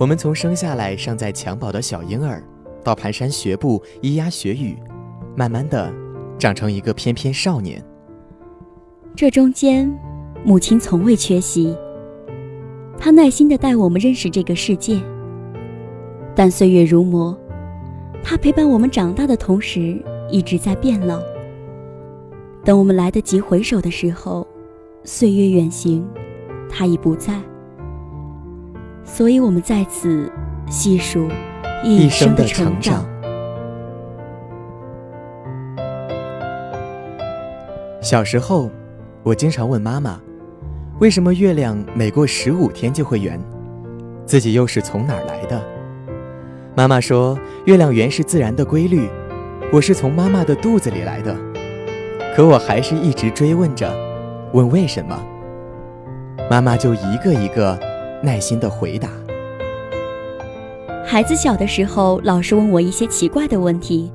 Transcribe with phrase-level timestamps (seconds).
[0.00, 2.42] 我们从生下来尚在襁褓的小婴儿，
[2.82, 4.74] 到蹒跚学步、咿呀学语，
[5.36, 5.92] 慢慢的
[6.38, 7.84] 长成一个翩翩少年。
[9.14, 9.94] 这中间，
[10.42, 11.76] 母亲从未缺席，
[12.96, 14.98] 她耐心的带我们认识这个世界。
[16.34, 17.38] 但岁月如魔，
[18.24, 21.20] 她陪伴我们长大的同时，一直在变老。
[22.64, 24.48] 等我们来得及回首的时候，
[25.04, 26.08] 岁月远行，
[26.70, 27.38] 她已不在。
[29.12, 30.30] 所以，我们在此
[30.70, 31.28] 细数
[31.84, 33.04] 一生的成长。
[38.00, 38.70] 小时候，
[39.24, 40.18] 我经常问妈妈，
[41.00, 43.38] 为什么月亮每过十五天就会圆，
[44.24, 45.60] 自己又是从哪儿来的？
[46.76, 49.06] 妈妈说，月亮圆是自然的规律，
[49.72, 51.36] 我是从妈妈的肚子里来的。
[52.34, 53.92] 可我还是一直追问着，
[54.52, 55.20] 问为什么？
[56.48, 57.89] 妈妈就一个一个。
[58.22, 59.08] 耐心的回答。
[61.06, 64.12] 孩子小的时候，老是问我一些奇怪的问题，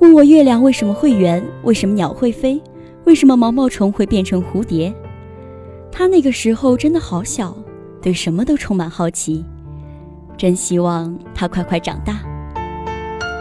[0.00, 2.60] 问我月亮为什么会圆，为什么鸟会飞，
[3.04, 4.92] 为什么毛毛虫会变成蝴蝶。
[5.90, 7.56] 他那个时候真的好小，
[8.02, 9.44] 对什么都充满好奇，
[10.36, 12.20] 真希望他快快长大。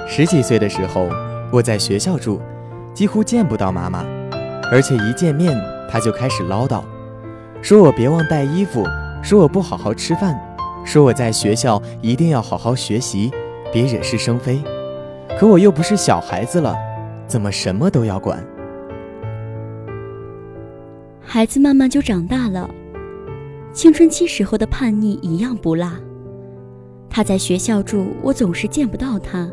[0.07, 1.09] 十几岁的时候，
[1.51, 2.39] 我在学校住，
[2.93, 4.05] 几乎见不到妈妈，
[4.71, 6.83] 而且一见面，他就开始唠叨，
[7.61, 8.85] 说我别忘带衣服。
[9.21, 10.39] 说我不好好吃饭，
[10.83, 13.31] 说我在学校一定要好好学习，
[13.71, 14.61] 别惹是生非。
[15.39, 16.75] 可我又不是小孩子了，
[17.27, 18.43] 怎么什么都要管？
[21.21, 22.69] 孩子慢慢就长大了，
[23.71, 25.87] 青春期时候的叛逆一样不落。
[27.09, 29.49] 他在学校住，我总是见不到他，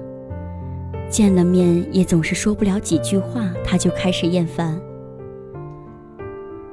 [1.11, 4.81] 见了面也总是说不了几句话，他就开始厌烦。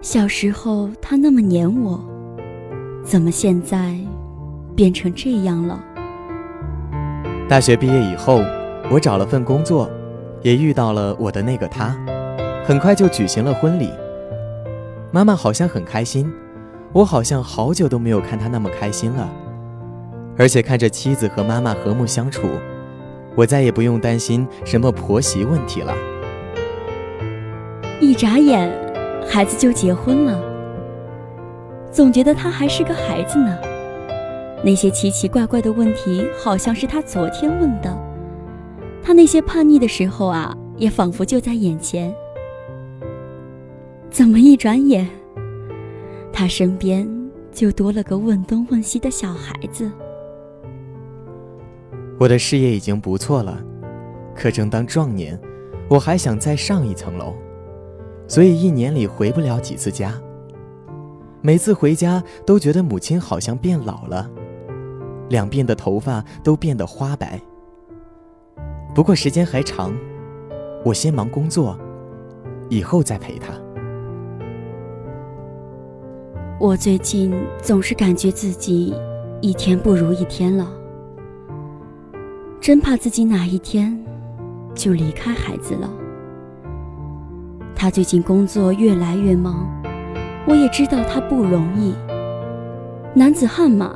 [0.01, 2.14] 小时候他那么黏我。
[3.05, 3.95] 怎么现在
[4.75, 5.79] 变成这样了？
[7.47, 8.41] 大学毕业以后，
[8.89, 9.87] 我找了份工作，
[10.41, 11.95] 也遇到了我的那个他，
[12.65, 13.91] 很快就举行了婚礼。
[15.11, 16.33] 妈妈好像很开心，
[16.93, 19.29] 我好像好久都没有看他那么开心了。
[20.35, 22.47] 而且看着妻子和妈妈和睦相处，
[23.35, 25.93] 我再也不用担心什么婆媳问题了。
[28.01, 28.67] 一眨眼，
[29.29, 30.54] 孩子就结婚了。
[31.95, 33.57] 总觉得他还是个孩子呢，
[34.61, 37.97] 那些奇奇怪怪的问题好像是他昨天问的，
[39.01, 42.13] 他那些叛逆的时候啊，也仿佛就在眼前。
[44.09, 45.07] 怎么一转眼，
[46.33, 47.09] 他身边
[47.49, 49.89] 就多了个问东问西的小孩子？
[52.19, 53.57] 我的事业已经不错了，
[54.35, 55.39] 可正当壮年，
[55.89, 57.33] 我还想再上一层楼，
[58.27, 60.13] 所以一年里回不了几次家。
[61.45, 64.27] 每次回家都觉得母亲好像变老了，
[65.29, 67.39] 两边的头发都变得花白。
[68.95, 69.93] 不过时间还长，
[70.83, 71.77] 我先忙工作，
[72.67, 73.53] 以后再陪她。
[76.59, 78.95] 我最近总是感觉自己
[79.39, 80.67] 一天不如一天了，
[82.59, 83.95] 真怕自己哪一天
[84.73, 85.87] 就离开孩子了。
[87.75, 89.84] 他最近工作越来越忙。
[90.47, 91.95] 我也知道他不容易，
[93.15, 93.95] 男子汉嘛，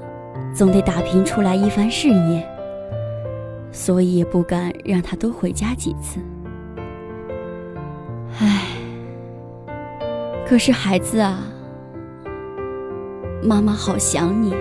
[0.53, 2.43] 总得打拼出来一番事业，
[3.71, 6.19] 所以也不敢让他多回家几次。
[8.39, 8.63] 唉，
[10.47, 11.43] 可是孩子啊，
[13.43, 14.55] 妈妈好想你。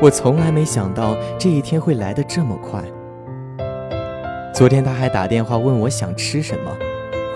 [0.00, 2.82] 我从来没想到这一天会来得这么快。
[4.54, 6.74] 昨天他还打电话问我想吃什么，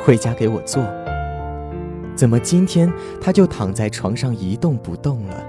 [0.02, 0.82] 回家给我做。
[2.14, 5.44] 怎么今天他就躺在床上一动不动了？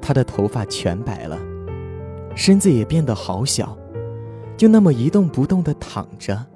[0.00, 1.38] 他的头发全白了，
[2.34, 3.76] 身子也变得好小，
[4.56, 6.46] 就那么一动不动地躺着。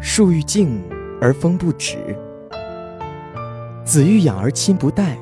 [0.00, 0.82] 树欲静
[1.20, 1.96] 而风不止，
[3.84, 5.18] 子欲养而亲不待。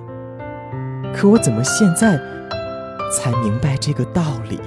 [1.15, 2.21] 可我怎么现在
[3.11, 4.61] 才明白这个道理？